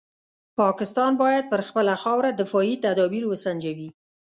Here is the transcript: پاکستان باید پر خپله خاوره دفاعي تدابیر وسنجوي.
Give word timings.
پاکستان 0.59 1.11
باید 1.21 1.45
پر 1.51 1.61
خپله 1.67 1.95
خاوره 2.03 2.31
دفاعي 2.41 2.73
تدابیر 2.85 3.23
وسنجوي. 3.27 3.89